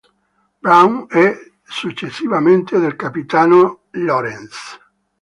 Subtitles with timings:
[0.63, 3.99] Brown e successivamente dal capitano H.
[4.03, 4.59] Lawrence.